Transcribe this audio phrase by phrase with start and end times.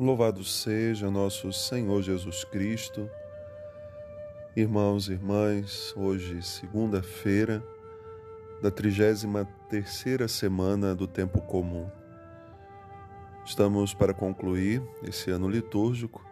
[0.00, 3.10] Louvado seja nosso Senhor Jesus Cristo.
[4.56, 7.62] Irmãos e irmãs, hoje, segunda-feira,
[8.62, 11.86] da 33 terceira semana do tempo comum.
[13.44, 16.24] Estamos para concluir esse ano litúrgico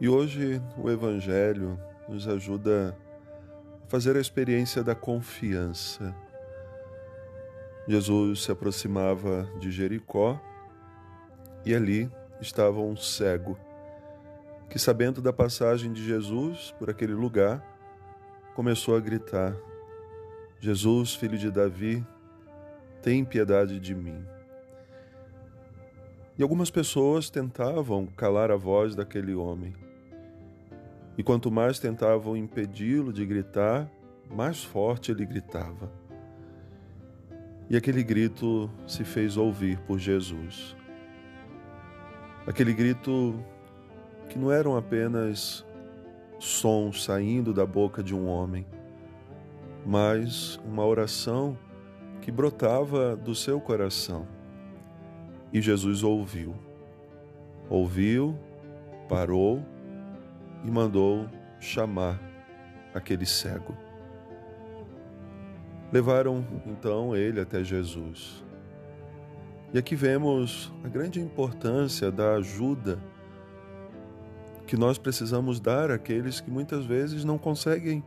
[0.00, 1.78] e hoje o Evangelho
[2.08, 2.96] nos ajuda
[3.84, 6.16] a fazer a experiência da confiança.
[7.86, 10.40] Jesus se aproximava de Jericó
[11.62, 12.10] e ali
[12.40, 13.58] estava um cego,
[14.68, 17.62] que, sabendo da passagem de Jesus por aquele lugar,
[18.54, 19.54] começou a gritar:
[20.60, 22.04] Jesus, filho de Davi,
[23.02, 24.24] tem piedade de mim.
[26.38, 29.74] E algumas pessoas tentavam calar a voz daquele homem.
[31.16, 33.90] E quanto mais tentavam impedi-lo de gritar,
[34.30, 35.90] mais forte ele gritava.
[37.70, 40.76] E aquele grito se fez ouvir por Jesus.
[42.46, 43.42] Aquele grito
[44.28, 45.66] que não eram apenas
[46.38, 48.64] sons saindo da boca de um homem,
[49.84, 51.58] mas uma oração
[52.20, 54.26] que brotava do seu coração.
[55.52, 56.54] E Jesus ouviu.
[57.68, 58.38] Ouviu,
[59.08, 59.60] parou
[60.64, 62.20] e mandou chamar
[62.94, 63.76] aquele cego.
[65.92, 68.44] Levaram então ele até Jesus.
[69.76, 72.98] E aqui vemos a grande importância da ajuda
[74.66, 78.02] que nós precisamos dar àqueles que muitas vezes não conseguem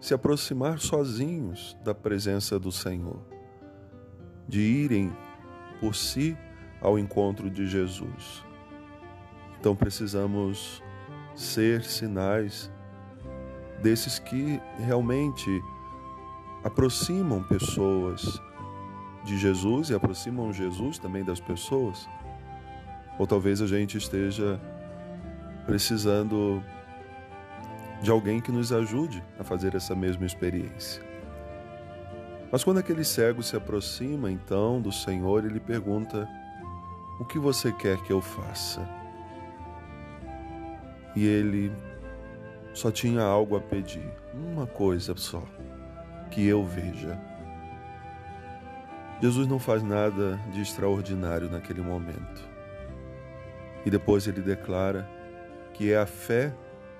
[0.00, 3.20] se aproximar sozinhos da presença do Senhor,
[4.48, 5.16] de irem
[5.78, 6.36] por si
[6.80, 8.44] ao encontro de Jesus.
[9.60, 10.82] Então precisamos
[11.36, 12.68] ser sinais
[13.80, 15.62] desses que realmente
[16.64, 18.42] aproximam pessoas
[19.26, 22.08] de Jesus e aproximam Jesus também das pessoas?
[23.18, 24.60] Ou talvez a gente esteja
[25.66, 26.62] precisando
[28.00, 31.02] de alguém que nos ajude a fazer essa mesma experiência.
[32.52, 36.28] Mas quando aquele cego se aproxima então do Senhor, ele pergunta:
[37.18, 38.88] O que você quer que eu faça?
[41.16, 41.72] E ele
[42.72, 45.42] só tinha algo a pedir, uma coisa só,
[46.30, 47.35] que eu veja.
[49.20, 52.46] Jesus não faz nada de extraordinário naquele momento.
[53.84, 55.08] E depois ele declara
[55.72, 56.54] que é a fé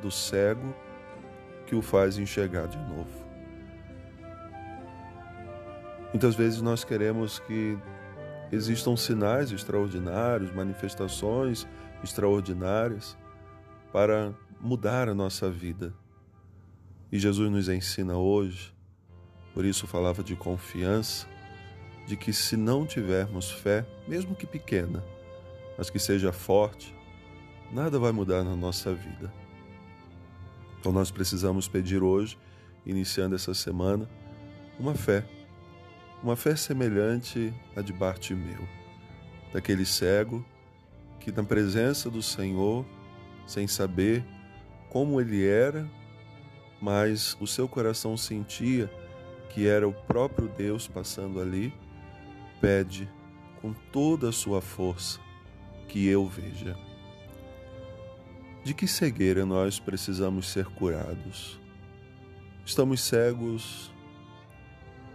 [0.00, 0.74] do cego
[1.66, 3.22] que o faz enxergar de novo.
[6.12, 7.78] Muitas vezes nós queremos que
[8.50, 11.66] existam sinais extraordinários, manifestações
[12.04, 13.16] extraordinárias
[13.90, 15.94] para mudar a nossa vida.
[17.10, 18.74] E Jesus nos ensina hoje,
[19.54, 21.26] por isso falava de confiança,
[22.06, 25.04] de que se não tivermos fé, mesmo que pequena,
[25.78, 26.94] mas que seja forte,
[27.70, 29.32] nada vai mudar na nossa vida.
[30.78, 32.36] Então nós precisamos pedir hoje,
[32.84, 34.08] iniciando essa semana,
[34.78, 35.24] uma fé,
[36.22, 38.66] uma fé semelhante à de Bartimeu,
[39.52, 40.44] daquele cego
[41.20, 42.84] que na presença do Senhor,
[43.46, 44.24] sem saber
[44.90, 45.88] como ele era,
[46.80, 48.90] mas o seu coração sentia
[49.50, 51.72] que era o próprio Deus passando ali
[52.62, 53.10] pede
[53.60, 55.18] com toda a sua força
[55.88, 56.78] que eu veja.
[58.62, 61.60] De que cegueira nós precisamos ser curados?
[62.64, 63.92] Estamos cegos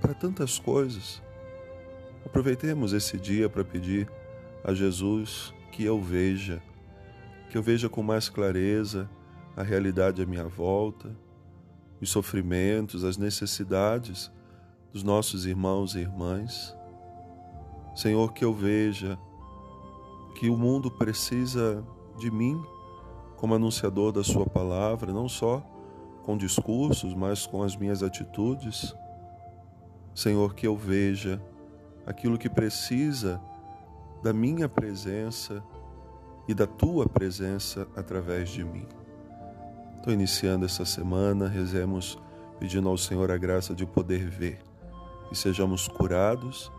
[0.00, 1.22] para tantas coisas.
[2.24, 4.10] Aproveitemos esse dia para pedir
[4.64, 6.62] a Jesus que eu veja,
[7.50, 9.08] que eu veja com mais clareza
[9.54, 11.14] a realidade à minha volta,
[12.00, 14.32] os sofrimentos, as necessidades
[14.90, 16.74] dos nossos irmãos e irmãs
[17.94, 19.18] Senhor, que eu veja
[20.34, 21.84] que o mundo precisa
[22.18, 22.60] de mim
[23.36, 25.62] como anunciador da Sua palavra, não só
[26.22, 28.94] com discursos, mas com as minhas atitudes.
[30.14, 31.40] Senhor, que eu veja
[32.06, 33.40] aquilo que precisa
[34.22, 35.62] da minha presença
[36.48, 38.86] e da tua presença através de mim.
[39.96, 42.18] Estou iniciando essa semana, rezemos
[42.58, 44.60] pedindo ao Senhor a graça de poder ver
[45.30, 46.70] e sejamos curados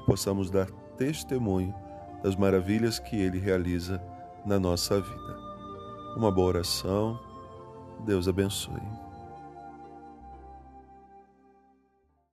[0.00, 1.74] que possamos dar testemunho
[2.22, 4.02] das maravilhas que Ele realiza
[4.44, 5.36] na nossa vida.
[6.16, 7.18] Uma boa oração.
[8.04, 9.09] Deus abençoe.